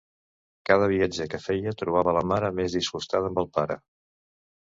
Cada 0.69 0.85
viatge 0.91 1.27
que 1.33 1.39
feia 1.43 1.73
trobava 1.81 2.15
la 2.17 2.25
mare 2.31 2.51
més 2.61 2.77
disgustada 2.77 3.31
amb 3.33 3.43
el 3.43 3.51
pare. 3.59 3.77